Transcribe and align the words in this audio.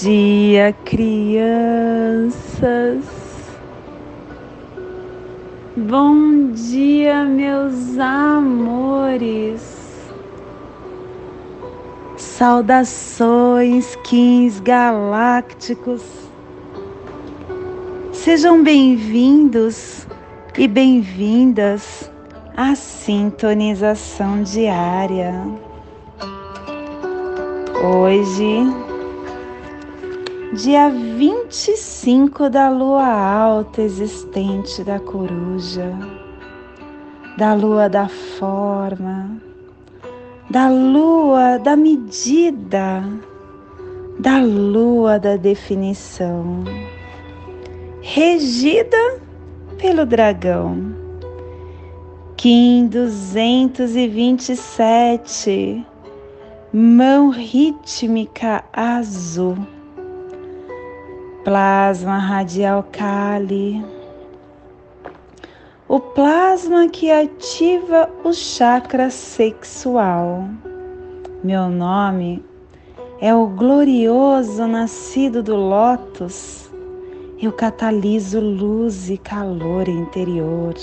dia, 0.00 0.74
crianças. 0.84 2.32
Bom 5.76 6.50
dia, 6.52 7.24
meus 7.24 7.98
amores. 7.98 9.60
Saudações, 12.16 13.94
quins 14.04 14.60
galácticos. 14.60 16.02
Sejam 18.12 18.62
bem-vindos 18.62 20.06
e 20.56 20.66
bem-vindas 20.66 22.10
à 22.56 22.74
sintonização 22.74 24.42
diária. 24.42 25.34
Hoje, 27.82 28.81
dia 30.52 30.90
25 30.90 32.50
da 32.50 32.68
lua 32.68 33.08
alta 33.08 33.80
existente 33.80 34.84
da 34.84 35.00
coruja, 35.00 35.90
da 37.38 37.54
lua 37.54 37.88
da 37.88 38.06
forma, 38.06 39.40
da 40.50 40.68
lua 40.68 41.56
da 41.56 41.74
medida, 41.74 43.02
da 44.18 44.42
lua 44.42 45.18
da 45.18 45.36
definição, 45.36 46.64
regida 48.02 49.22
pelo 49.78 50.04
dragão. 50.04 51.00
Kim 52.36 52.88
227, 52.88 55.86
mão 56.74 57.30
rítmica 57.30 58.62
azul 58.70 59.56
plasma 61.44 62.18
radial 62.18 62.84
Kali, 62.92 63.84
o 65.88 65.98
plasma 65.98 66.88
que 66.88 67.10
ativa 67.10 68.08
o 68.22 68.32
chakra 68.32 69.10
sexual. 69.10 70.44
Meu 71.42 71.68
nome 71.68 72.44
é 73.20 73.34
o 73.34 73.48
glorioso 73.48 74.66
nascido 74.68 75.42
do 75.42 75.56
Lótus. 75.56 76.70
Eu 77.40 77.52
cataliso 77.52 78.38
luz 78.38 79.10
e 79.10 79.18
calor 79.18 79.88
interior. 79.88 80.74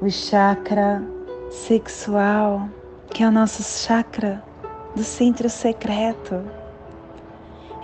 O 0.00 0.08
chakra 0.08 1.02
sexual, 1.50 2.68
que 3.10 3.24
é 3.24 3.28
o 3.28 3.32
nosso 3.32 3.64
chakra 3.64 4.40
do 4.94 5.02
centro 5.02 5.50
secreto 5.50 6.63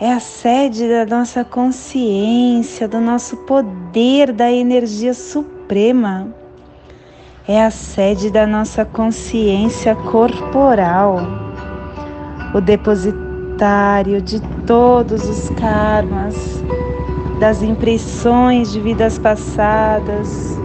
é 0.00 0.14
a 0.14 0.18
sede 0.18 0.88
da 0.88 1.04
nossa 1.04 1.44
consciência, 1.44 2.88
do 2.88 2.98
nosso 2.98 3.36
poder, 3.36 4.32
da 4.32 4.50
energia 4.50 5.12
suprema. 5.12 6.28
É 7.46 7.62
a 7.62 7.70
sede 7.70 8.30
da 8.30 8.46
nossa 8.46 8.82
consciência 8.82 9.94
corporal, 9.94 11.18
o 12.54 12.62
depositário 12.62 14.22
de 14.22 14.40
todos 14.66 15.28
os 15.28 15.50
karmas, 15.50 16.34
das 17.38 17.62
impressões 17.62 18.72
de 18.72 18.80
vidas 18.80 19.18
passadas, 19.18 20.58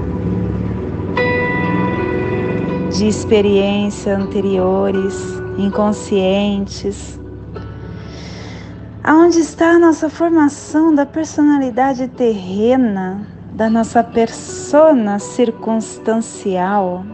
de 2.97 3.05
experiências 3.05 4.17
anteriores, 4.17 5.13
inconscientes 5.57 7.19
Aonde 9.07 9.39
está 9.39 9.69
a 9.69 9.77
nossa 9.77 10.09
formação 10.09 10.95
da 10.95 11.05
personalidade 11.05 12.07
terrena, 12.07 13.21
da 13.53 13.69
nossa 13.69 14.03
persona 14.03 15.19
circunstancial? 15.19 17.05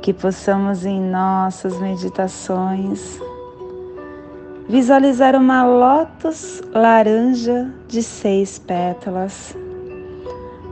Que 0.00 0.10
possamos 0.14 0.86
em 0.86 1.02
nossas 1.02 1.78
meditações 1.78 3.20
visualizar 4.66 5.36
uma 5.36 5.66
lótus 5.66 6.62
laranja 6.72 7.70
de 7.86 8.02
seis 8.02 8.58
pétalas. 8.58 9.54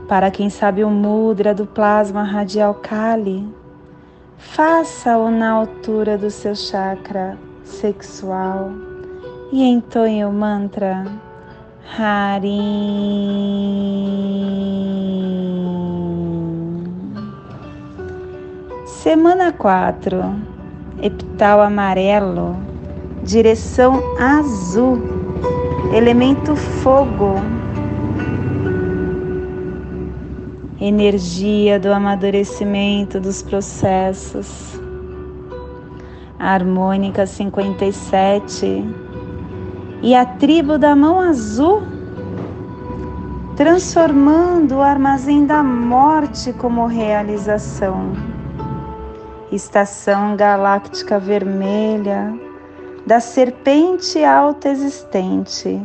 Para 0.07 0.31
quem 0.31 0.49
sabe 0.49 0.83
o 0.83 0.89
mudra 0.89 1.53
do 1.53 1.67
plasma 1.67 2.23
radial 2.23 2.73
Kali, 2.73 3.47
faça-o 4.39 5.29
na 5.29 5.51
altura 5.51 6.17
do 6.17 6.31
seu 6.31 6.55
chakra 6.55 7.37
sexual 7.63 8.89
e 9.51 9.63
entoie 9.63 10.23
o 10.23 10.31
mantra 10.31 11.03
Harim. 11.97 12.51
Semana 18.85 19.51
4, 19.51 20.23
epital 21.01 21.61
amarelo, 21.61 22.55
direção 23.23 24.01
azul, 24.17 25.01
elemento 25.93 26.55
fogo, 26.55 27.35
energia 30.79 31.77
do 31.77 31.91
amadurecimento 31.91 33.19
dos 33.19 33.41
processos. 33.41 34.79
Harmônica 36.39 37.25
57 37.27 39.10
e 40.01 40.15
a 40.15 40.25
tribo 40.25 40.77
da 40.77 40.95
mão 40.95 41.19
azul, 41.19 41.83
transformando 43.55 44.77
o 44.77 44.81
armazém 44.81 45.45
da 45.45 45.61
morte 45.61 46.51
como 46.53 46.87
realização. 46.87 48.13
Estação 49.51 50.35
galáctica 50.35 51.19
vermelha 51.19 52.33
da 53.05 53.19
serpente 53.19 54.23
alta 54.23 54.69
existente, 54.69 55.79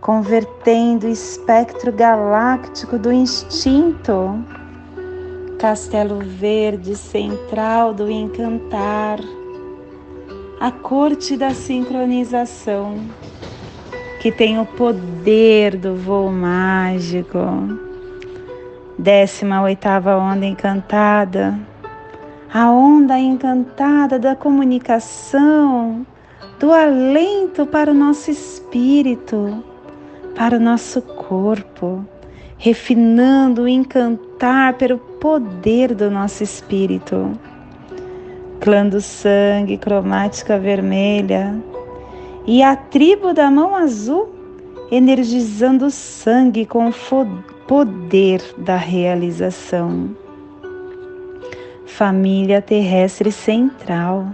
convertendo 0.00 1.06
o 1.06 1.10
espectro 1.10 1.92
galáctico 1.92 2.98
do 2.98 3.12
instinto. 3.12 4.42
Castelo 5.58 6.20
verde 6.20 6.96
central 6.96 7.92
do 7.92 8.08
encantar 8.10 9.18
a 10.60 10.72
corte 10.72 11.36
da 11.36 11.50
sincronização, 11.50 12.98
que 14.20 14.32
tem 14.32 14.58
o 14.58 14.66
poder 14.66 15.76
do 15.76 15.94
voo 15.94 16.32
mágico. 16.32 17.38
Décima 18.98 19.62
oitava 19.62 20.16
onda 20.16 20.44
encantada, 20.44 21.56
a 22.52 22.70
onda 22.72 23.16
encantada 23.16 24.18
da 24.18 24.34
comunicação, 24.34 26.04
do 26.58 26.72
alento 26.72 27.64
para 27.64 27.92
o 27.92 27.94
nosso 27.94 28.28
espírito, 28.28 29.62
para 30.34 30.56
o 30.56 30.60
nosso 30.60 31.00
corpo, 31.02 32.04
refinando 32.56 33.62
o 33.62 33.68
encantar 33.68 34.74
pelo 34.74 34.98
poder 34.98 35.94
do 35.94 36.10
nosso 36.10 36.42
espírito 36.42 37.38
clã 38.60 38.86
do 38.86 39.00
sangue, 39.00 39.76
cromática 39.76 40.58
vermelha, 40.58 41.54
e 42.46 42.62
a 42.62 42.74
tribo 42.74 43.32
da 43.32 43.50
mão 43.50 43.74
azul, 43.74 44.28
energizando 44.90 45.86
o 45.86 45.90
sangue 45.90 46.64
com 46.64 46.88
o 46.88 46.92
poder 47.66 48.42
da 48.56 48.76
realização. 48.76 50.16
Família 51.84 52.62
terrestre 52.62 53.30
central, 53.30 54.28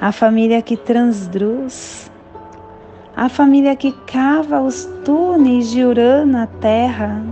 a 0.00 0.12
família 0.12 0.60
que 0.60 0.76
transduz, 0.76 2.10
a 3.16 3.28
família 3.28 3.74
que 3.76 3.92
cava 4.06 4.60
os 4.60 4.84
túneis 5.04 5.70
de 5.70 5.84
Urano 5.84 6.32
na 6.32 6.46
Terra, 6.46 7.22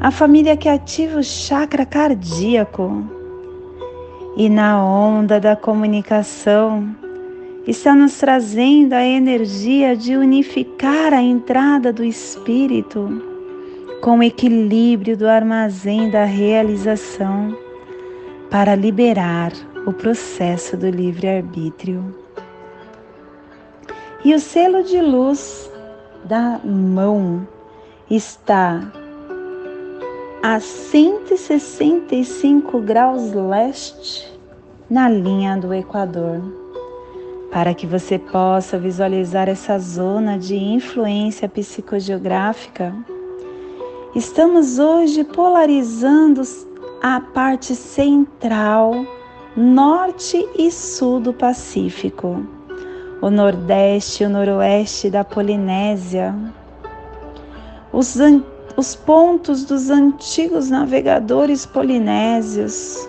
a 0.00 0.10
família 0.10 0.56
que 0.56 0.68
ativa 0.68 1.18
o 1.18 1.24
chakra 1.24 1.86
cardíaco 1.86 3.15
e 4.36 4.50
na 4.50 4.84
onda 4.84 5.40
da 5.40 5.56
comunicação 5.56 6.94
está 7.66 7.94
nos 7.94 8.18
trazendo 8.18 8.92
a 8.92 9.02
energia 9.02 9.96
de 9.96 10.14
unificar 10.14 11.14
a 11.14 11.22
entrada 11.22 11.90
do 11.90 12.04
espírito 12.04 13.22
com 14.02 14.18
o 14.18 14.22
equilíbrio 14.22 15.16
do 15.16 15.26
armazém 15.26 16.10
da 16.10 16.24
realização 16.24 17.56
para 18.50 18.74
liberar 18.74 19.52
o 19.86 19.92
processo 19.92 20.76
do 20.76 20.90
livre-arbítrio. 20.90 22.14
E 24.22 24.34
o 24.34 24.38
selo 24.38 24.82
de 24.82 25.00
luz 25.00 25.70
da 26.24 26.60
mão 26.62 27.46
está 28.10 28.92
a 30.48 30.60
165 30.60 32.80
graus 32.80 33.32
leste 33.32 34.32
na 34.88 35.08
linha 35.08 35.56
do 35.56 35.74
Equador, 35.74 36.40
para 37.50 37.74
que 37.74 37.84
você 37.84 38.16
possa 38.16 38.78
visualizar 38.78 39.48
essa 39.48 39.76
zona 39.80 40.38
de 40.38 40.54
influência 40.54 41.48
psicogeográfica, 41.48 42.94
estamos 44.14 44.78
hoje 44.78 45.24
polarizando 45.24 46.42
a 47.02 47.20
parte 47.20 47.74
central, 47.74 49.04
norte 49.56 50.48
e 50.56 50.70
sul 50.70 51.18
do 51.18 51.32
Pacífico, 51.32 52.46
o 53.20 53.30
nordeste 53.30 54.22
e 54.22 54.26
o 54.26 54.30
noroeste 54.30 55.10
da 55.10 55.24
Polinésia, 55.24 56.32
os, 57.92 58.16
os 58.76 58.94
pontos 58.94 59.64
dos 59.64 59.88
antigos 59.88 60.68
navegadores 60.68 61.64
polinésios, 61.64 63.08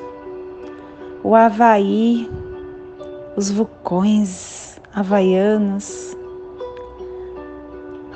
o 1.23 1.35
Havaí, 1.35 2.29
os 3.35 3.51
vulcões 3.51 4.79
havaianos, 4.93 6.15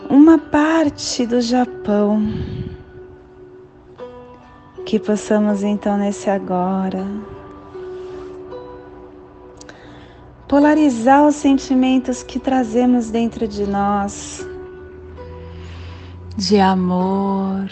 uma 0.09 0.37
parte 0.37 1.25
do 1.25 1.41
Japão. 1.41 2.21
Que 4.85 4.99
possamos 4.99 5.63
então 5.63 5.97
nesse 5.97 6.29
agora 6.29 7.05
polarizar 10.49 11.25
os 11.25 11.35
sentimentos 11.35 12.23
que 12.23 12.37
trazemos 12.37 13.09
dentro 13.09 13.47
de 13.47 13.65
nós 13.65 14.45
de 16.37 16.59
amor, 16.59 17.69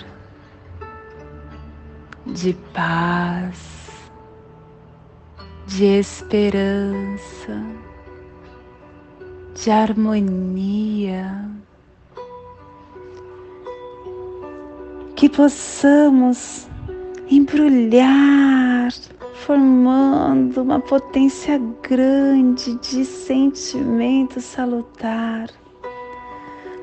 de 2.25 2.53
paz, 2.73 3.57
de 5.67 5.85
esperança, 5.85 7.63
de 9.55 9.71
harmonia. 9.71 11.49
Que 15.15 15.29
possamos 15.29 16.67
embrulhar, 17.29 18.91
formando 19.45 20.61
uma 20.61 20.79
potência 20.79 21.59
grande 21.81 22.75
de 22.75 23.03
sentimento 23.03 24.39
salutar, 24.39 25.49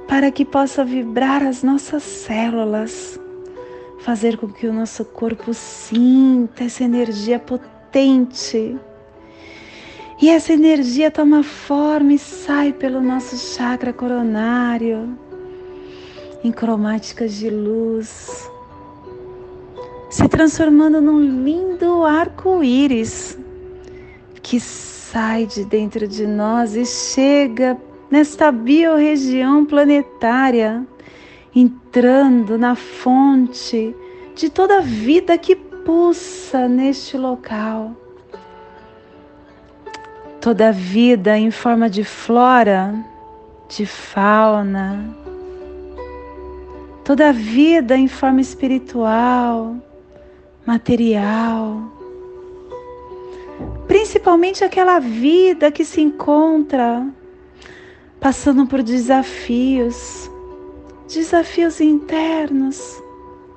para 0.08 0.30
que 0.30 0.44
possa 0.44 0.84
vibrar 0.84 1.42
as 1.42 1.62
nossas 1.62 2.02
células, 2.02 3.18
fazer 4.00 4.36
com 4.36 4.48
que 4.48 4.66
o 4.66 4.72
nosso 4.72 5.04
corpo 5.04 5.52
sinta 5.52 6.64
essa 6.64 6.84
energia 6.84 7.38
potente. 7.38 8.76
E 10.20 10.30
essa 10.30 10.52
energia 10.52 11.10
toma 11.10 11.42
forma 11.42 12.14
e 12.14 12.18
sai 12.18 12.72
pelo 12.72 13.02
nosso 13.02 13.36
chakra 13.36 13.92
coronário 13.92 15.18
em 16.42 16.52
cromáticas 16.52 17.34
de 17.34 17.50
luz, 17.50 18.50
se 20.08 20.28
transformando 20.28 21.00
num 21.00 21.20
lindo 21.20 22.04
arco-íris 22.04 23.36
que 24.42 24.60
sai 24.60 25.46
de 25.46 25.64
dentro 25.64 26.06
de 26.06 26.26
nós 26.26 26.76
e 26.76 26.86
chega 26.86 27.76
nesta 28.10 28.52
biorregião 28.52 29.64
planetária, 29.64 30.86
entrando 31.54 32.58
na 32.58 32.74
fonte 32.74 33.94
de 34.34 34.50
toda 34.50 34.78
a 34.78 34.82
vida 34.82 35.36
que 35.38 35.56
pulsa 35.56 36.68
neste 36.68 37.16
local. 37.16 37.92
Toda 40.40 40.68
a 40.68 40.72
vida 40.72 41.36
em 41.36 41.50
forma 41.50 41.90
de 41.90 42.04
flora, 42.04 42.94
de 43.68 43.84
fauna, 43.84 45.16
toda 47.02 47.30
a 47.30 47.32
vida 47.32 47.96
em 47.96 48.06
forma 48.06 48.40
espiritual, 48.40 49.76
material, 50.64 51.80
principalmente 53.88 54.62
aquela 54.62 54.98
vida 54.98 55.72
que 55.72 55.84
se 55.84 56.00
encontra 56.00 57.06
passando 58.20 58.66
por 58.66 58.82
desafios, 58.82 60.30
desafios 61.08 61.80
internos, 61.80 63.02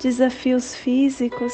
desafios 0.01 0.75
físicos 0.75 1.53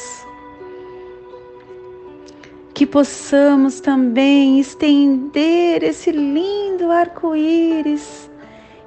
que 2.76 2.86
possamos 2.86 3.80
também 3.80 4.60
estender 4.60 5.82
esse 5.82 6.12
lindo 6.12 6.90
arco-íris 6.90 8.30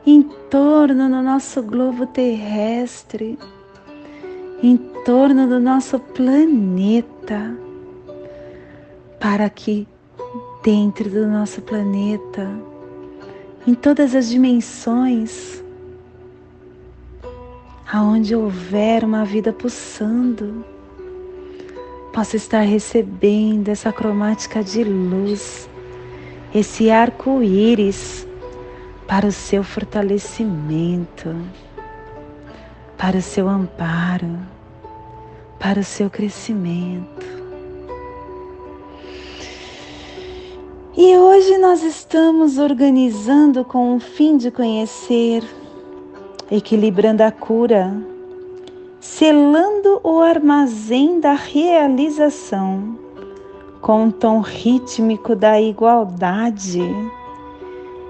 em 0.05 0.21
torno 0.21 1.09
do 1.09 1.23
nosso 1.23 1.63
globo 1.63 2.05
terrestre, 2.05 3.35
em 4.61 4.77
torno 5.03 5.47
do 5.47 5.59
nosso 5.59 5.99
planeta, 5.99 7.57
para 9.19 9.49
que 9.49 9.87
dentro 10.63 11.09
do 11.09 11.25
nosso 11.25 11.59
planeta, 11.63 12.47
em 13.69 13.75
todas 13.75 14.15
as 14.15 14.27
dimensões, 14.27 15.63
aonde 17.87 18.35
houver 18.35 19.03
uma 19.03 19.23
vida 19.23 19.53
pulsando, 19.53 20.65
possa 22.11 22.35
estar 22.35 22.61
recebendo 22.61 23.69
essa 23.69 23.93
cromática 23.93 24.63
de 24.63 24.83
luz, 24.83 25.69
esse 26.51 26.89
arco-íris 26.89 28.27
para 29.07 29.27
o 29.27 29.31
seu 29.31 29.63
fortalecimento, 29.63 31.35
para 32.97 33.19
o 33.19 33.21
seu 33.21 33.47
amparo, 33.47 34.39
para 35.59 35.79
o 35.79 35.83
seu 35.83 36.09
crescimento. 36.09 37.38
E 41.01 41.17
hoje 41.17 41.57
nós 41.57 41.81
estamos 41.81 42.57
organizando 42.57 43.63
com 43.63 43.95
o 43.95 44.01
fim 44.01 44.35
de 44.35 44.51
conhecer, 44.51 45.41
equilibrando 46.51 47.23
a 47.23 47.31
cura 47.31 47.89
selando 48.99 50.01
o 50.03 50.19
armazém 50.19 51.21
da 51.21 51.31
realização 51.31 52.99
com 53.79 54.07
o 54.07 54.11
tom 54.11 54.41
rítmico 54.41 55.37
da 55.37 55.59
igualdade, 55.61 56.81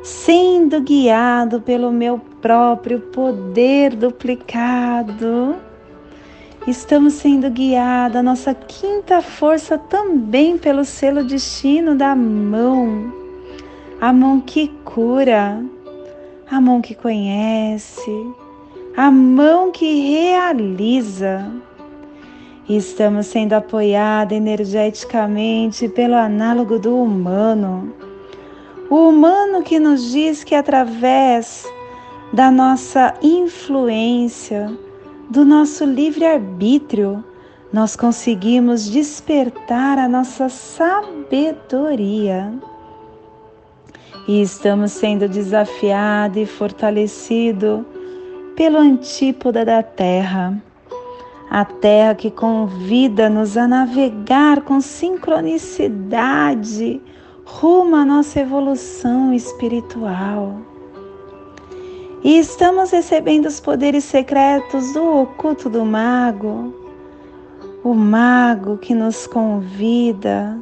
sendo 0.02 0.82
guiado 0.82 1.62
pelo 1.62 1.92
meu 1.92 2.20
próprio 2.42 3.00
poder 3.00 3.96
duplicado. 3.96 5.69
Estamos 6.70 7.14
sendo 7.14 7.50
guiados, 7.50 8.18
a 8.18 8.22
nossa 8.22 8.54
quinta 8.54 9.24
força 9.24 9.76
também 9.76 10.56
pelo 10.56 10.86
selo 10.86 11.24
destino 11.24 11.96
da 11.96 12.16
mão, 12.16 13.12
a 14.00 14.14
mão 14.14 14.40
que 14.40 14.68
cura, 14.86 15.66
a 16.48 16.62
mão 16.62 16.80
que 16.80 16.94
conhece, 16.94 18.12
a 18.96 19.10
mão 19.10 19.72
que 19.72 20.12
realiza. 20.12 21.52
Estamos 22.70 23.26
sendo 23.26 23.54
apoiados 23.54 24.38
energeticamente 24.38 25.90
pelo 25.90 26.14
análogo 26.14 26.78
do 26.78 27.02
humano. 27.02 27.92
O 28.92 29.10
humano 29.10 29.64
que 29.64 29.80
nos 29.80 30.12
diz 30.12 30.44
que 30.44 30.54
através 30.54 31.66
da 32.32 32.52
nossa 32.52 33.16
influência, 33.24 34.72
do 35.30 35.46
nosso 35.46 35.86
livre-arbítrio, 35.86 37.24
nós 37.72 37.96
conseguimos 37.96 38.90
despertar 38.90 40.00
a 40.00 40.08
nossa 40.08 40.50
sabedoria. 40.50 42.52
E 44.28 44.42
estamos 44.42 44.92
sendo 44.92 45.30
desafiados 45.30 46.42
e 46.42 46.48
fortalecidos 46.48 47.82
pelo 48.56 48.78
antípoda 48.78 49.64
da 49.64 49.84
terra, 49.84 50.60
a 51.50 51.64
terra 51.64 52.16
que 52.16 52.32
convida-nos 52.32 53.56
a 53.56 53.68
navegar 53.68 54.62
com 54.62 54.82
sincronicidade 54.82 57.00
rumo 57.46 57.96
à 57.96 58.04
nossa 58.04 58.40
evolução 58.40 59.32
espiritual. 59.34 60.69
E 62.22 62.38
estamos 62.38 62.92
recebendo 62.92 63.46
os 63.46 63.62
poderes 63.62 64.04
secretos 64.04 64.92
do 64.94 65.22
oculto 65.22 65.70
do 65.70 65.86
mago, 65.86 66.74
o 67.82 67.94
mago 67.94 68.78
que 68.78 68.94
nos 68.94 69.26
convida 69.26 70.60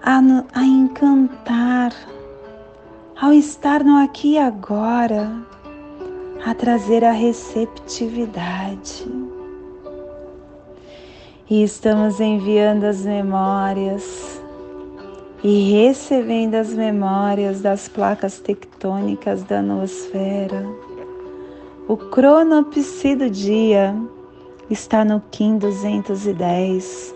a, 0.00 0.20
a 0.54 0.64
encantar, 0.64 1.92
ao 3.20 3.32
estar 3.32 3.82
no 3.82 3.96
aqui 3.96 4.34
e 4.34 4.38
agora 4.38 5.32
a 6.46 6.54
trazer 6.54 7.04
a 7.04 7.10
receptividade. 7.10 9.04
E 11.50 11.64
estamos 11.64 12.20
enviando 12.20 12.84
as 12.84 13.04
memórias 13.04 14.39
e 15.42 15.72
recebendo 15.72 16.54
as 16.54 16.74
memórias 16.74 17.62
das 17.62 17.88
placas 17.88 18.40
tectônicas 18.40 19.42
da 19.42 19.62
noosfera. 19.62 20.66
O 21.88 21.96
cronopsi 21.96 23.16
do 23.16 23.30
dia 23.30 23.96
está 24.68 25.04
no 25.04 25.20
Kim 25.30 25.56
210, 25.56 27.14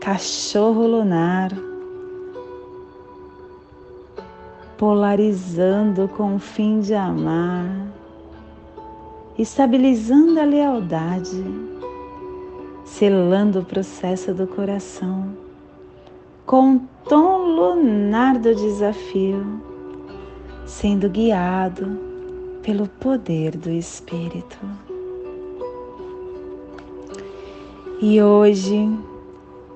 cachorro 0.00 0.86
lunar, 0.86 1.50
polarizando 4.76 6.08
com 6.08 6.36
o 6.36 6.38
fim 6.38 6.80
de 6.80 6.94
amar, 6.94 7.88
estabilizando 9.38 10.38
a 10.38 10.44
lealdade, 10.44 11.42
selando 12.84 13.60
o 13.60 13.64
processo 13.64 14.34
do 14.34 14.46
coração, 14.46 15.45
com 16.46 16.78
tom 17.08 17.38
lunar 17.38 18.38
do 18.38 18.54
desafio, 18.54 19.44
sendo 20.64 21.10
guiado 21.10 21.98
pelo 22.62 22.86
poder 22.86 23.56
do 23.56 23.68
Espírito. 23.68 24.56
E 28.00 28.22
hoje 28.22 28.88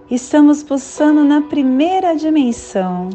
estamos 0.08 0.62
pulsando 0.62 1.24
na 1.24 1.40
primeira 1.42 2.14
dimensão, 2.14 3.10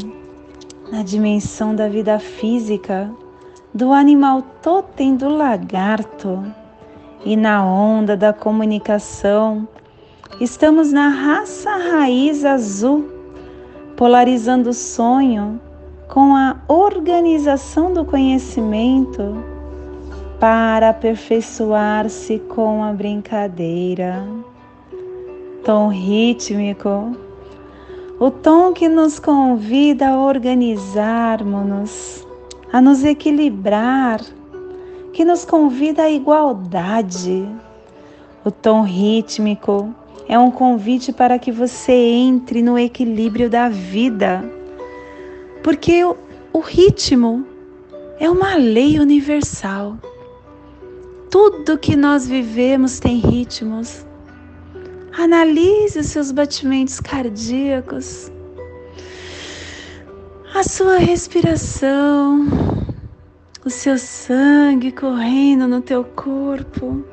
na 0.91 1.01
dimensão 1.01 1.73
da 1.73 1.87
vida 1.87 2.19
física, 2.19 3.09
do 3.73 3.93
animal 3.93 4.41
totem 4.61 5.15
do 5.15 5.29
lagarto 5.29 6.43
e 7.23 7.37
na 7.37 7.65
onda 7.65 8.17
da 8.17 8.33
comunicação. 8.33 9.65
Estamos 10.41 10.91
na 10.91 11.07
raça 11.07 11.69
raiz 11.69 12.43
azul, 12.43 13.14
polarizando 13.95 14.71
o 14.71 14.73
sonho 14.73 15.61
com 16.07 16.35
a 16.35 16.57
organização 16.67 17.93
do 17.93 18.05
conhecimento 18.05 19.43
para 20.39 20.89
aperfeiçoar-se 20.89 22.39
com 22.39 22.83
a 22.83 22.91
brincadeira. 22.91 24.27
Tom 25.63 25.87
rítmico, 25.87 27.15
o 28.19 28.29
tom 28.29 28.73
que 28.73 28.87
nos 28.87 29.19
convida 29.19 30.09
a 30.09 30.17
organizarmos-nos, 30.17 32.27
a 32.71 32.79
nos 32.79 33.03
equilibrar, 33.03 34.21
que 35.13 35.25
nos 35.25 35.43
convida 35.45 36.03
à 36.03 36.09
igualdade. 36.09 37.49
O 38.43 38.51
tom 38.51 38.83
rítmico 38.83 39.89
é 40.27 40.37
um 40.39 40.49
convite 40.49 41.13
para 41.13 41.37
que 41.37 41.51
você 41.51 41.91
entre 41.91 42.61
no 42.61 42.77
equilíbrio 42.77 43.49
da 43.49 43.69
vida, 43.69 44.43
porque 45.63 46.03
o, 46.53 46.59
ritmo 46.59 47.45
é 48.19 48.29
uma 48.29 48.55
lei 48.55 48.99
universal. 48.99 49.97
Tudo 51.29 51.77
que 51.77 51.95
nós 51.95 52.27
vivemos 52.27 52.99
tem 52.99 53.17
ritmos. 53.17 54.05
Analise 55.17 55.99
os 55.99 56.07
seus 56.07 56.31
batimentos 56.31 56.99
cardíacos, 56.99 58.31
a 60.53 60.61
sua 60.63 60.97
respiração, 60.97 62.47
o 63.65 63.69
seu 63.69 63.97
sangue 63.97 64.91
correndo 64.91 65.67
no 65.67 65.81
teu 65.81 66.03
corpo, 66.03 67.03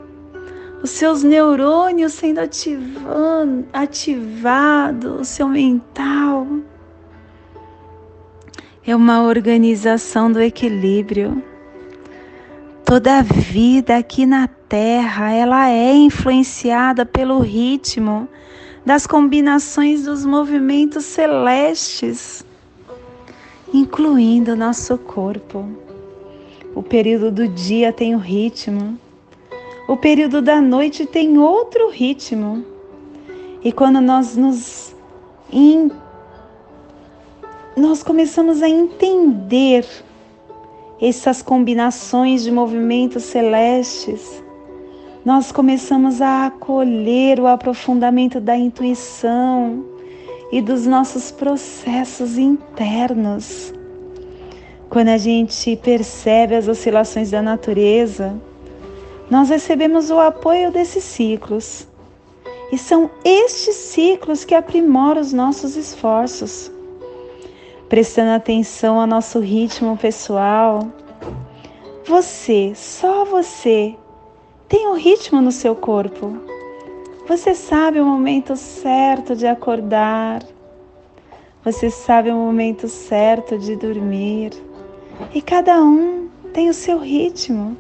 os 0.83 0.91
seus 0.91 1.23
neurônios 1.23 2.15
sendo 2.15 2.41
ativando, 2.41 3.65
ativado, 3.73 5.21
o 5.21 5.25
seu 5.25 5.49
mental. 5.49 6.47
É 8.85 8.97
uma 8.97 9.23
organização 9.23 10.33
do 10.33 10.41
equilíbrio. 10.41 11.41
Toda 12.85 13.19
a 13.19 13.23
vida 13.23 13.97
aqui 13.97 14.27
na 14.27 14.49
Terra, 14.49 15.31
ela 15.31 15.71
é 15.71 15.95
influenciada 15.95 17.07
pelo 17.07 17.39
ritmo 17.39 18.29
das 18.85 19.07
combinações 19.07 20.05
dos 20.05 20.27
movimentos 20.27 21.05
celestes, 21.05 22.45
incluindo 23.73 24.53
o 24.53 24.57
nosso 24.57 24.99
corpo. 24.99 25.65
O 26.75 26.83
período 26.83 27.31
do 27.31 27.47
dia 27.47 27.93
tem 27.93 28.17
o 28.17 28.19
ritmo, 28.19 28.99
o 29.89 29.97
período 29.97 30.41
da 30.41 30.61
noite 30.61 31.07
tem 31.07 31.39
outro 31.39 31.91
ritmo. 31.91 32.65
E 33.65 33.73
quando 33.73 34.01
nós 34.01 34.37
nos 34.37 34.95
in... 35.53 35.91
nós 37.77 38.03
começamos 38.03 38.63
a 38.63 38.69
entender 38.69 39.87
essas 41.01 41.43
combinações 41.43 42.43
de 42.45 42.51
movimentos 42.51 43.25
celestes, 43.25 44.43
nós 45.25 45.53
começamos 45.53 46.21
a 46.21 46.47
acolher 46.47 47.41
o 47.41 47.47
aprofundamento 47.47 48.41
da 48.41 48.57
intuição 48.57 49.85
e 50.51 50.61
dos 50.61 50.87
nossos 50.87 51.31
processos 51.31 52.39
internos. 52.39 53.73
Quando 54.91 55.09
a 55.09 55.19
gente 55.19 55.77
percebe 55.77 56.55
as 56.55 56.69
oscilações 56.69 57.31
da 57.31 57.41
natureza, 57.41 58.39
nós 59.33 59.49
recebemos 59.49 60.11
o 60.11 60.21
apoio 60.21 60.71
desses 60.71 61.03
ciclos. 61.05 61.89
E 62.71 62.77
são 62.77 63.11
estes 63.25 63.75
ciclos 63.77 64.45
que 64.45 64.55
aprimoram 64.55 65.23
os 65.23 65.33
nossos 65.33 65.75
esforços. 65.75 66.71
Prestando 67.89 68.33
atenção 68.33 69.01
ao 69.01 69.07
nosso 69.07 69.39
ritmo 69.41 69.97
pessoal, 69.97 70.87
você, 72.05 72.75
só 72.75 73.25
você, 73.25 73.97
tem 74.69 74.87
um 74.87 74.97
ritmo 74.97 75.41
no 75.41 75.51
seu 75.51 75.75
corpo. 75.75 76.37
Você 77.27 77.55
sabe 77.55 78.01
o 78.01 78.05
momento 78.05 78.55
certo 78.55 79.35
de 79.35 79.47
acordar. 79.47 80.43
Você 81.65 81.89
sabe 81.89 82.31
o 82.31 82.37
momento 82.37 82.87
certo 82.87 83.59
de 83.59 83.77
dormir. 83.77 84.53
E 85.33 85.41
cada 85.41 85.83
um 85.83 86.29
tem 86.53 86.69
o 86.69 86.75
seu 86.75 86.99
ritmo. 86.99 87.79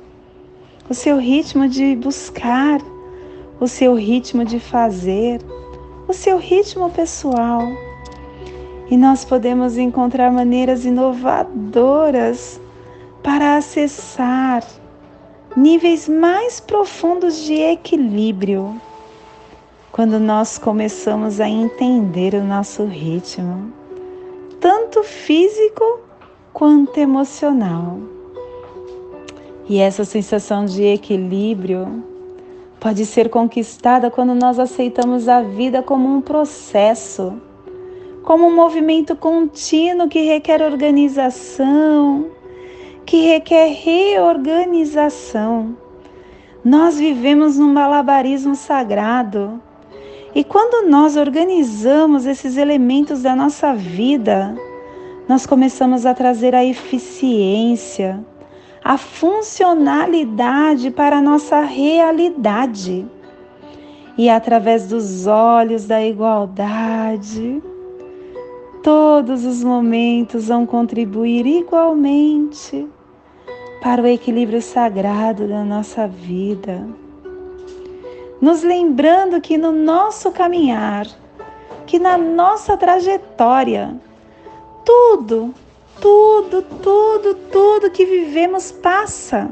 O 0.92 0.94
seu 0.94 1.16
ritmo 1.16 1.66
de 1.66 1.96
buscar, 1.96 2.78
o 3.58 3.66
seu 3.66 3.94
ritmo 3.94 4.44
de 4.44 4.60
fazer, 4.60 5.40
o 6.06 6.12
seu 6.12 6.36
ritmo 6.36 6.90
pessoal. 6.90 7.62
E 8.90 8.96
nós 8.98 9.24
podemos 9.24 9.78
encontrar 9.78 10.30
maneiras 10.30 10.84
inovadoras 10.84 12.60
para 13.22 13.56
acessar 13.56 14.62
níveis 15.56 16.10
mais 16.10 16.60
profundos 16.60 17.42
de 17.42 17.54
equilíbrio 17.54 18.78
quando 19.90 20.20
nós 20.20 20.58
começamos 20.58 21.40
a 21.40 21.48
entender 21.48 22.34
o 22.34 22.44
nosso 22.44 22.84
ritmo, 22.84 23.72
tanto 24.60 25.02
físico 25.02 26.00
quanto 26.52 26.98
emocional. 26.98 28.11
E 29.68 29.78
essa 29.78 30.04
sensação 30.04 30.64
de 30.64 30.82
equilíbrio 30.82 32.02
pode 32.80 33.06
ser 33.06 33.28
conquistada 33.28 34.10
quando 34.10 34.34
nós 34.34 34.58
aceitamos 34.58 35.28
a 35.28 35.40
vida 35.40 35.82
como 35.82 36.08
um 36.08 36.20
processo, 36.20 37.40
como 38.24 38.46
um 38.46 38.54
movimento 38.54 39.14
contínuo 39.14 40.08
que 40.08 40.22
requer 40.22 40.62
organização, 40.62 42.26
que 43.06 43.28
requer 43.28 43.68
reorganização. 43.68 45.76
Nós 46.64 46.98
vivemos 46.98 47.56
num 47.56 47.72
malabarismo 47.72 48.56
sagrado. 48.56 49.60
E 50.34 50.42
quando 50.42 50.88
nós 50.88 51.16
organizamos 51.16 52.26
esses 52.26 52.56
elementos 52.56 53.22
da 53.22 53.36
nossa 53.36 53.74
vida, 53.74 54.56
nós 55.28 55.46
começamos 55.46 56.04
a 56.04 56.14
trazer 56.14 56.54
a 56.54 56.64
eficiência, 56.64 58.24
a 58.84 58.98
funcionalidade 58.98 60.90
para 60.90 61.18
a 61.18 61.22
nossa 61.22 61.60
realidade. 61.60 63.06
E 64.18 64.28
através 64.28 64.88
dos 64.88 65.26
olhos 65.26 65.86
da 65.86 66.02
igualdade, 66.02 67.62
todos 68.82 69.44
os 69.44 69.62
momentos 69.62 70.48
vão 70.48 70.66
contribuir 70.66 71.46
igualmente 71.46 72.88
para 73.80 74.02
o 74.02 74.06
equilíbrio 74.06 74.60
sagrado 74.60 75.48
da 75.48 75.64
nossa 75.64 76.06
vida. 76.06 76.86
Nos 78.40 78.62
lembrando 78.62 79.40
que 79.40 79.56
no 79.56 79.72
nosso 79.72 80.30
caminhar, 80.32 81.06
que 81.86 81.98
na 81.98 82.18
nossa 82.18 82.76
trajetória, 82.76 83.94
tudo, 84.84 85.54
tudo, 86.00 86.62
tudo, 86.82 87.34
tudo 87.50 87.90
que 87.90 88.04
vivemos 88.04 88.72
passa 88.72 89.50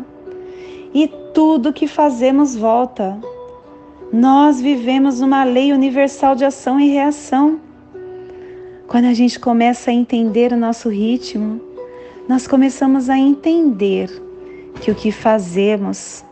e 0.94 1.08
tudo 1.34 1.72
que 1.72 1.86
fazemos 1.86 2.56
volta. 2.56 3.18
Nós 4.12 4.60
vivemos 4.60 5.20
uma 5.20 5.44
lei 5.44 5.72
universal 5.72 6.34
de 6.34 6.44
ação 6.44 6.80
e 6.80 6.90
reação 6.90 7.60
Quando 8.88 9.04
a 9.04 9.14
gente 9.14 9.38
começa 9.38 9.92
a 9.92 9.94
entender 9.94 10.52
o 10.52 10.56
nosso 10.56 10.88
ritmo, 10.88 11.60
nós 12.28 12.48
começamos 12.48 13.08
a 13.08 13.16
entender 13.16 14.10
que 14.80 14.90
o 14.90 14.96
que 14.96 15.12
fazemos 15.12 16.24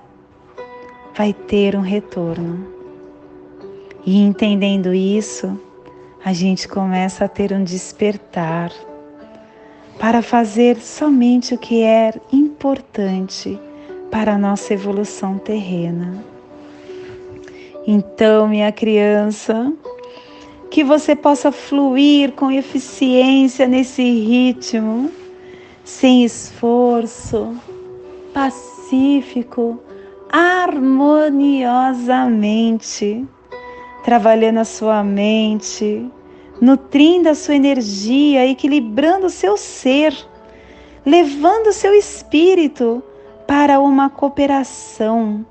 vai 1.14 1.32
ter 1.32 1.76
um 1.76 1.80
retorno. 1.80 2.66
E 4.04 4.20
entendendo 4.20 4.92
isso, 4.92 5.56
a 6.24 6.32
gente 6.32 6.66
começa 6.66 7.26
a 7.26 7.28
ter 7.28 7.52
um 7.52 7.62
despertar 7.62 8.72
para 9.98 10.22
fazer 10.22 10.78
somente 10.78 11.54
o 11.54 11.58
que 11.58 11.82
é 11.82 12.14
importante 12.32 13.58
para 14.10 14.34
a 14.34 14.38
nossa 14.38 14.72
evolução 14.72 15.36
terrena. 15.38 16.24
Então, 17.86 18.48
minha 18.48 18.70
criança, 18.70 19.72
que 20.70 20.84
você 20.84 21.16
possa 21.16 21.50
fluir 21.50 22.32
com 22.32 22.50
eficiência 22.50 23.66
nesse 23.66 24.02
ritmo, 24.02 25.10
sem 25.84 26.24
esforço, 26.24 27.54
pacífico, 28.32 29.78
harmoniosamente, 30.30 33.26
trabalhando 34.04 34.58
a 34.58 34.64
sua 34.64 35.02
mente, 35.02 36.08
nutrindo 36.60 37.28
a 37.28 37.34
sua 37.34 37.54
energia, 37.54 38.46
equilibrando 38.46 39.26
o 39.26 39.30
seu 39.30 39.56
ser, 39.56 40.14
levando 41.04 41.68
o 41.68 41.72
seu 41.72 41.94
espírito 41.94 43.02
para 43.46 43.80
uma 43.80 44.10
cooperação, 44.10 45.44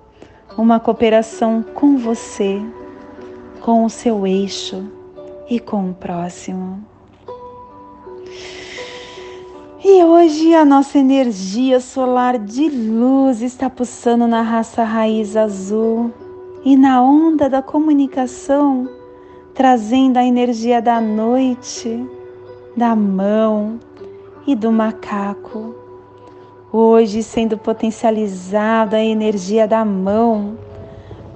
uma 0.58 0.80
cooperação 0.80 1.64
com 1.74 1.98
você, 1.98 2.62
com 3.62 3.86
o 3.86 3.90
seu 3.90 4.28
eixo 4.28 4.92
e 5.50 5.60
com 5.60 5.90
o 5.90 5.94
próximo. 5.94 6.84
E 9.84 10.04
hoje 10.04 10.54
a 10.54 10.66
nossa 10.66 10.98
energia 10.98 11.80
solar 11.80 12.38
de 12.38 12.68
luz 12.68 13.42
está 13.42 13.70
pulsando 13.70 14.28
na 14.28 14.42
raça 14.42 14.84
raiz 14.84 15.38
azul 15.38 16.12
e 16.66 16.76
na 16.76 17.02
onda 17.02 17.50
da 17.50 17.62
comunicação 17.62 18.90
trazendo 19.58 20.18
a 20.18 20.24
energia 20.24 20.80
da 20.80 21.02
noite, 21.02 22.08
da 22.76 22.96
mão 22.96 23.80
e 24.46 24.56
do 24.56 24.72
macaco. 24.72 25.74
Hoje 26.72 27.24
sendo 27.24 27.58
potencializada 27.58 28.98
a 28.98 29.04
energia 29.04 29.68
da 29.68 29.84
mão, 29.84 30.60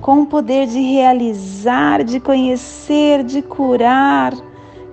com 0.01 0.22
o 0.22 0.25
poder 0.28 0.68
de 0.68 0.80
realizar, 0.80 2.04
de 2.04 2.20
conhecer, 2.20 3.24
de 3.24 3.42
curar, 3.42 4.36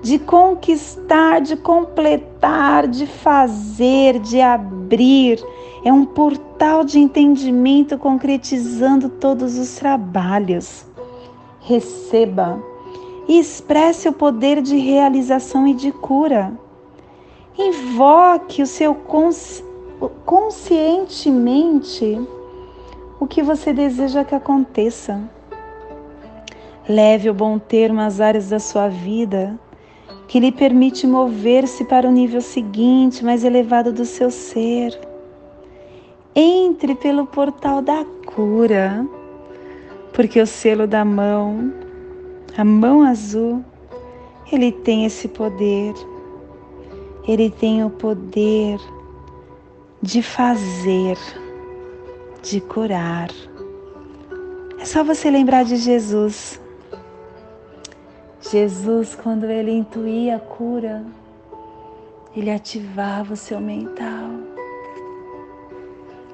de 0.01 0.19
conquistar, 0.19 1.43
de 1.43 1.55
completar, 1.55 2.89
de 2.89 3.07
fazer, 3.07 4.21
de 4.21 4.41
abrir. 4.41 5.39
É 5.85 5.93
um 5.93 6.07
portal 6.07 6.83
de 6.83 6.99
entendimento 6.99 7.99
concretizando 7.99 9.11
todos 9.11 9.59
os 9.59 9.77
trabalhos. 9.77 10.87
Receba 11.61 12.59
e 13.29 13.39
expresse 13.39 14.09
o 14.09 14.13
poder 14.13 14.63
de 14.63 14.79
realização 14.79 15.69
e 15.69 15.75
de 15.75 15.93
cura. 15.93 16.53
Invoque 17.57 18.63
o 18.63 18.67
seu 18.67 18.95
consci... 18.95 19.63
conscientemente 20.25 22.19
o 23.21 23.27
que 23.27 23.43
você 23.43 23.73
deseja 23.73 24.25
que 24.25 24.35
aconteça. 24.35 25.21
Leve 26.89 27.29
o 27.29 27.35
bom 27.35 27.59
termo 27.59 28.01
às 28.01 28.19
áreas 28.19 28.49
da 28.49 28.59
sua 28.59 28.89
vida 28.89 29.59
que 30.29 30.39
lhe 30.39 30.53
permite 30.53 31.07
mover-se 31.07 31.85
para 31.85 32.07
o 32.07 32.13
nível 32.13 32.43
seguinte, 32.43 33.25
mais 33.25 33.45
elevado 33.45 33.93
do 33.93 34.05
seu 34.05 34.31
ser. 34.31 34.99
Entre 36.35 36.95
pelo 36.95 37.27
portal 37.27 37.81
da 37.81 38.05
cura, 38.27 39.07
porque 40.13 40.39
o 40.39 40.47
selo 40.47 40.87
da 40.87 41.03
mão 41.03 41.73
a 42.59 42.65
mão 42.65 43.03
azul, 43.03 43.65
ele 44.51 44.73
tem 44.73 45.05
esse 45.05 45.29
poder. 45.29 45.95
Ele 47.25 47.51
tem 47.51 47.85
o 47.85 47.91
poder 47.91 48.81
de 50.03 50.21
fazer, 50.23 51.17
de 52.43 52.61
curar. 52.61 53.29
É 54.77 54.85
só 54.85 55.05
você 55.05 55.31
lembrar 55.31 55.65
de 55.65 55.77
Jesus. 55.77 56.61
Jesus, 58.41 59.15
quando 59.15 59.45
ele 59.45 59.71
intuía 59.71 60.35
a 60.35 60.41
cura, 60.41 61.07
ele 62.35 62.51
ativava 62.51 63.35
o 63.35 63.37
seu 63.37 63.61
mental. 63.61 64.31